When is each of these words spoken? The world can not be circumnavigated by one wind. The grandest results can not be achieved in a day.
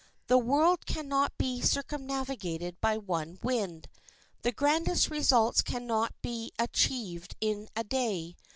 The 0.25 0.39
world 0.39 0.87
can 0.87 1.07
not 1.07 1.37
be 1.37 1.61
circumnavigated 1.61 2.81
by 2.81 2.97
one 2.97 3.37
wind. 3.43 3.87
The 4.41 4.51
grandest 4.51 5.11
results 5.11 5.61
can 5.61 5.85
not 5.85 6.11
be 6.23 6.51
achieved 6.57 7.35
in 7.39 7.69
a 7.75 7.83
day. 7.83 8.35